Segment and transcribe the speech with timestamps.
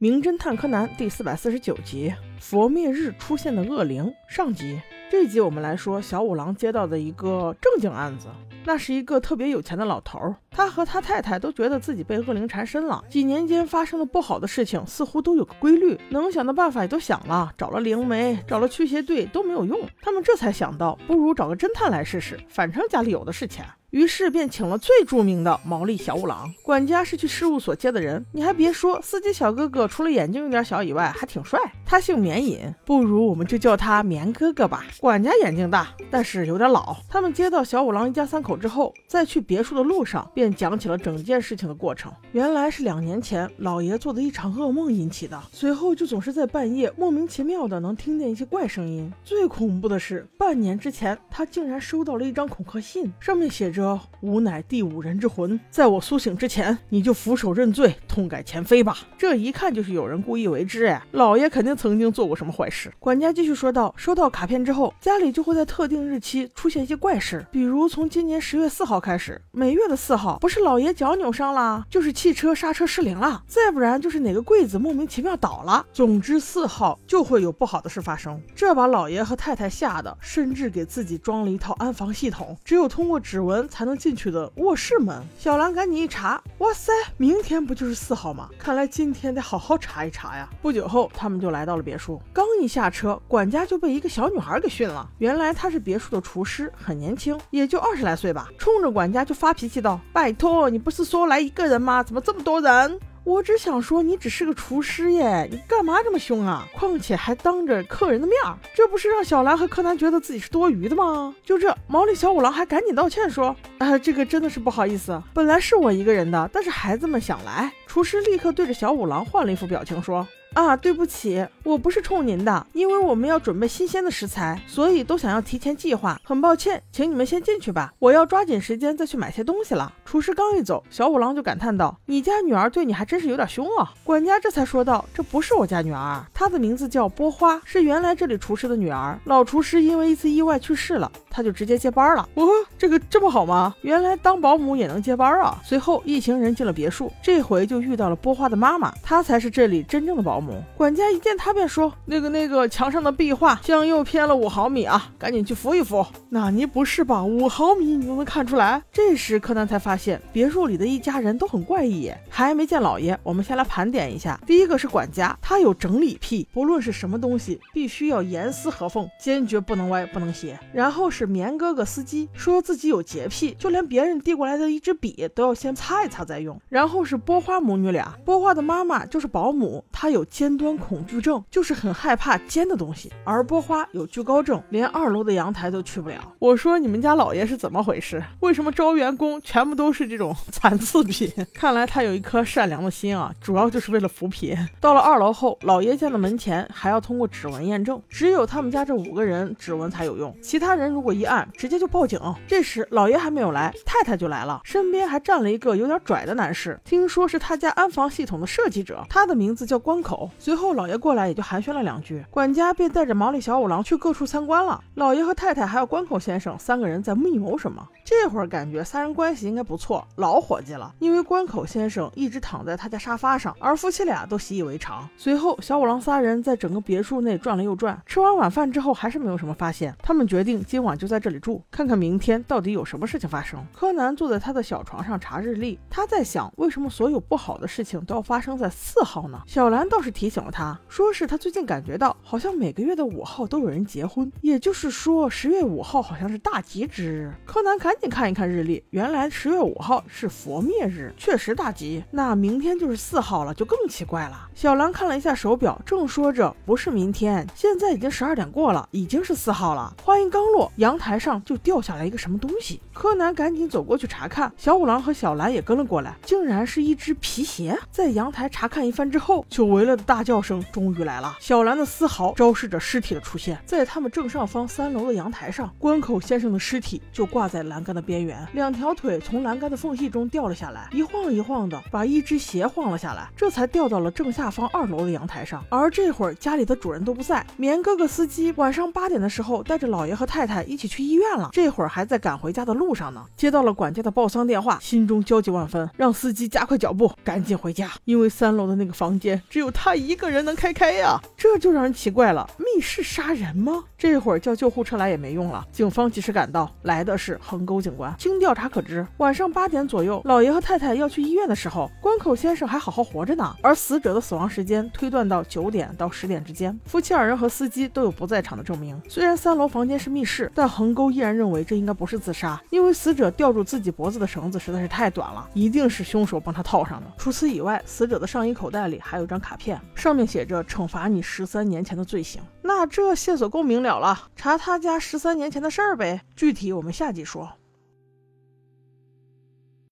[0.00, 4.80] 名侦探柯南第四百四十九集：佛灭日出现的恶灵上集。
[5.10, 8.28] 这集我们来说小五郎接到的一个正经案子。
[8.64, 10.16] 那是一个特别有钱的老头，
[10.58, 13.00] 他和他太太都觉得自己被恶灵缠身了。
[13.08, 19.78] 几年间发生的不好的事情似乎都有个规律，能想的办法也都想了，找了灵媒，找了驱邪队都没有用。
[20.02, 23.64] 他们这才想到，不如找个侦探来试试，反正家里有的是钱。
[23.90, 28.22] 于是便请了最著名的毛利小五郎管家，是去事务所接的人。
[28.32, 31.58] 你还别说，司机小哥哥除了眼睛有点小以外，还挺帅。
[31.86, 34.84] 他姓绵隐，不如我们就叫他绵哥哥吧。
[35.00, 36.98] 管家眼睛大，但是有点老。
[37.08, 42.12] 他们接到小五郎一家三口之后，在去别墅的路上，便讲起了整件事情的过程。
[42.32, 49.12] 原来是两年前老爷做的一场噩梦引起的，随后就总是在半夜莫名其妙的能听见一些怪声音。
[49.24, 53.98] 最恐怖的是，半年之前他竟然收到了一张恐吓信，上面写着。
[54.20, 58.98] 吾乃第五人之魂，在我苏醒之前，你就俯首认罪，痛改前非吧。
[59.16, 62.92] 这一看就是有人故意为之哎，老爷肯定曾经做过什么坏事。
[62.98, 75.86] 管家继续说道：收到卡片之后，家里就会在特定日期出现一些怪事，比如从今年十月四号开始，每月的四号，不是老爷脚扭伤了，就是汽车刹车失灵了，再不然就是哪个柜子莫名其妙倒了。
[75.92, 78.40] 总之四号就会有不好的事发生。
[78.54, 83.68] 这把老爷和太太吓得，甚至给自己装了一套安防系统，只有通过指纹。
[83.68, 85.22] 才能进去的卧室门。
[85.38, 88.48] 小兰赶紧一查，哇塞，明天不就是四号吗？
[88.58, 90.48] 看来今天得好好查一查呀。
[90.60, 92.20] 不久后，他们就来到了别墅。
[92.32, 95.08] 刚一下车，管家就被一个小女孩给训了。
[95.18, 98.48] 原来她是别墅的厨师，很年轻，也就二十来岁吧。
[98.58, 102.02] 冲着管家就发脾气道：“拜托，你不是说来一个人吗？
[102.02, 106.66] 怎么这么多人？”我只想说，你只是个厨师耶，你干嘛这么凶啊？
[106.74, 111.32] 况且还当着客人的面儿，这不是让小兰和柯南觉得自己是多余的吗？
[111.44, 120.26] 就这，毛利小五郎还赶紧道歉说：“啊，这个真的是不好意思，本来是我一个人的，但是孩子们想来。”厨师立刻对着小五郎换了一副表情说。
[120.54, 126.20] 啊，对不起，我不是冲您的，因为我们要准备新鲜的食材，所以都想要提前计划。
[126.24, 129.92] 很抱歉，请你们先进去吧，我要抓紧时间再去买些东西了。
[130.04, 139.18] 厨师刚一走，小五郎就感叹道：“你家女儿对你还真是有点凶啊。”管家这才说道：“这不是我家女儿，她的名字叫波花，是原来这里厨师的女儿。
[139.24, 142.28] 老厨师因为一次意外去世了，她就直接接班了。
[142.34, 143.72] 哦，这个这么好吗？
[143.82, 150.60] 原来当保姆也能接班啊！”随后一行人进了别墅，这回就遇到了波花的妈妈，她才是这里真正的保姆。
[150.76, 157.22] 管家一见她便说：“那个那个墙上的壁画向右偏了五毫米啊，赶紧去扶一扶。”纳尼不是吧？
[157.22, 158.82] 五毫米你都能看出来？
[158.92, 162.12] 这时柯南才发现别墅里的一家人都很怪异。
[162.28, 164.40] 还没见老爷，我们先来盘点一下。
[164.44, 170.58] 第一个是管家，他有整理癖，不论是什么东西，必须要严丝合缝，坚决不能歪不能斜。
[170.72, 176.60] 然后是棉哥哥司机，说自己有洁癖，就连别人递过来的一支笔都要先擦一擦再用。
[176.68, 186.16] 然后是波花母女俩，波花的妈妈就是保姆，她有尖端恐惧症，就是很害怕尖的东西；而波花有惧高症，连二楼的阳台都去不了。
[186.38, 188.22] 我说你们家老爷是怎么回事？
[188.40, 191.30] 为什么招员工全部都是这种 残次品？
[191.52, 194.56] 看来他有一颗善良的心啊，主要就是为了扶贫。
[194.80, 202.20] 到了二楼后，老爷家的门前还要通过指纹验证，只有他们家这五个人指纹才有用，其他人如果一按，直接就报警。
[202.46, 210.30] 这时老爷还没有来，太太就来了，身边还站了一个有点拽的男士，听说是他家安防系统的设计者，他的名字叫关口。
[210.38, 214.80] 随后老爷过来，也就寒暄了两句，管家便带着毛利小五郎去各处参观了。
[214.94, 217.86] 老爷和太太还有关口先生三个人在密谋什么？
[218.04, 220.94] 这会儿感觉三人关系应该不错，老伙计了。
[220.98, 225.08] 因为关口先生一直躺在他家沙发上，而夫妻俩都习以为常。
[225.16, 229.94] 随后小五郎三人在整个别墅内转了又转，吃完晚饭之后还是没有什么发现。
[230.02, 233.64] 他们决定今晚就在这里住，看看明天到底有什么事情发生。
[233.72, 239.40] 柯南坐在他的小床上查日历，他在想，为什么所有不好的事情都要发生在四号呢？
[239.46, 247.32] 小兰倒是提醒了他，说是他最近感觉到，好像每个月的五号都有人结婚，也就是说十月五号好像是大吉之日。
[247.46, 252.02] 柯南赶紧看一看日历，原来十月五号是佛灭日，确实大吉。
[252.10, 254.48] 那明天就是四号了，就更奇怪了。
[254.54, 259.94] 小兰看了一下手表，正说着不是明天，现在已经十二点过了，已经是四号了。
[260.02, 262.80] 话音刚落，阳台上就掉下来一个什么东西。
[262.94, 267.78] 柯南赶紧走过去查看，小五郎和小兰也跟了过来，竟然是一只皮鞋。
[267.90, 271.36] 在阳台查看一番之后，久违了的大叫声终于来了。
[271.40, 285.62] 小兰的丝毫昭示着尸体的出现，在他们正上方三楼的阳台上，关口先生的尸体就挂在栏杆的边缘，两条腿从栏杆的缝隙中掉了下来，一晃一晃的把一只鞋晃了下来，这才掉到了正下方二楼的阳台上。
[285.68, 293.24] 而这会儿家里的主人都不在，棉哥哥司机晚上八点的时候带着老爷和太太一起去医院了，这会儿还在赶回家的路上呢。
[293.36, 297.90] 接到了管家的报丧电话，心中焦急万分，让司机加快脚步，赶紧回家。
[298.04, 303.84] 因为三楼的那个房间只有他一个人能开开呀，这就让人奇怪了，密室杀人吗？
[303.96, 308.12] 这会儿叫救护车来也没用了，警方及时赶到，来的是横沟警官。
[308.18, 316.76] 经调查可知，晚上八点左右，老爷和太太要去医院的时候，关口先生还好好活着呢，而死者的死亡时间推断到九点到十点之间。
[316.86, 319.00] 夫妻二人和司机都有不在场的证明。
[319.08, 327.06] 虽然三楼房间是密室，但横沟依然认为这应该不是自杀，因为死者吊住自己脖子的绳子实在是太短了，一定是凶手帮他套上的。
[327.16, 332.40] 除此以外，死者的上衣口袋里还有张卡片，上面写着“惩罚你十三年前的罪行”。
[332.62, 336.22] 那这线索够明了了，查他家十三年前的事儿呗。
[336.34, 337.52] 具体我们下集说。